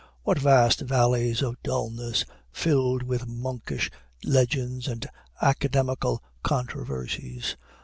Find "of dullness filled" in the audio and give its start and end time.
1.43-3.03